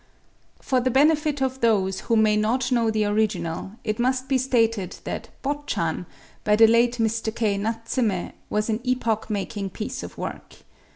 For 0.63 0.79
the 0.81 0.89
benefit 0.89 1.43
of 1.43 1.61
those 1.61 1.99
who 1.99 2.15
may 2.15 2.35
not 2.35 2.71
know 2.71 2.89
the 2.89 3.05
original, 3.05 3.73
it 3.83 3.99
must 3.99 4.27
be 4.27 4.39
stated 4.39 4.97
that 5.03 5.29
"Botchan" 5.43 6.07
by 6.43 6.55
the 6.55 6.65
late 6.65 6.97
Mr. 6.97 7.29
K. 7.35 7.55
Natsume 7.55 8.31
was 8.49 8.67
an 8.67 8.79
epoch 8.83 9.29
making 9.29 9.69
piece 9.69 10.01
of 10.01 10.17
work. 10.17 10.55